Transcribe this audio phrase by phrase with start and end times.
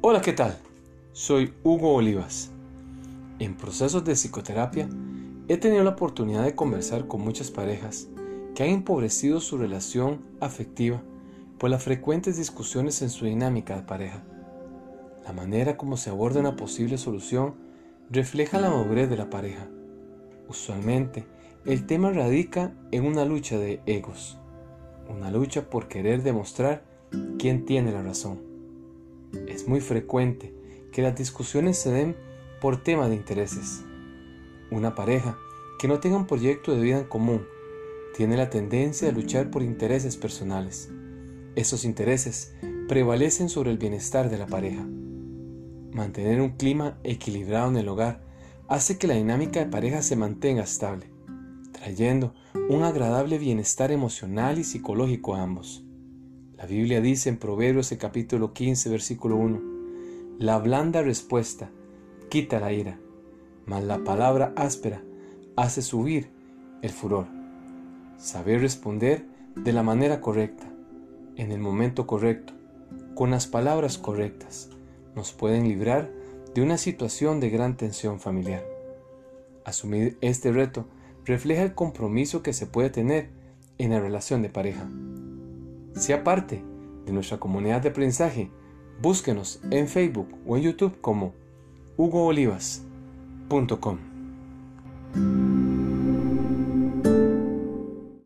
[0.00, 0.56] Hola, ¿qué tal?
[1.12, 2.52] Soy Hugo Olivas.
[3.40, 4.88] En procesos de psicoterapia
[5.48, 8.06] he tenido la oportunidad de conversar con muchas parejas
[8.54, 11.02] que han empobrecido su relación afectiva
[11.58, 14.22] por las frecuentes discusiones en su dinámica de pareja.
[15.24, 17.56] La manera como se aborda una posible solución
[18.08, 19.66] refleja la madurez de la pareja.
[20.48, 21.26] Usualmente,
[21.64, 24.38] el tema radica en una lucha de egos,
[25.10, 26.84] una lucha por querer demostrar
[27.36, 28.46] quién tiene la razón.
[29.46, 30.54] Es muy frecuente
[30.92, 32.16] que las discusiones se den
[32.60, 33.82] por temas de intereses.
[34.70, 35.38] Una pareja
[35.78, 37.46] que no tenga un proyecto de vida en común
[38.16, 40.88] tiene la tendencia a luchar por intereses personales.
[41.56, 42.54] Esos intereses
[42.88, 44.84] prevalecen sobre el bienestar de la pareja.
[45.92, 48.22] Mantener un clima equilibrado en el hogar
[48.66, 51.06] hace que la dinámica de pareja se mantenga estable,
[51.72, 52.34] trayendo
[52.70, 55.84] un agradable bienestar emocional y psicológico a ambos.
[56.58, 59.62] La Biblia dice en Proverbios el capítulo 15, versículo 1,
[60.40, 61.70] la blanda respuesta
[62.30, 62.98] quita la ira,
[63.64, 65.00] mas la palabra áspera
[65.56, 66.30] hace subir
[66.82, 67.26] el furor.
[68.16, 69.24] Saber responder
[69.54, 70.64] de la manera correcta,
[71.36, 72.54] en el momento correcto,
[73.14, 74.68] con las palabras correctas,
[75.14, 76.10] nos pueden librar
[76.56, 78.64] de una situación de gran tensión familiar.
[79.64, 80.86] Asumir este reto
[81.24, 83.30] refleja el compromiso que se puede tener
[83.78, 84.88] en la relación de pareja
[86.00, 86.64] sea parte
[87.04, 88.50] de nuestra comunidad de aprendizaje,
[89.00, 91.34] búsquenos en Facebook o en YouTube como
[91.96, 93.98] hugoolivas.com.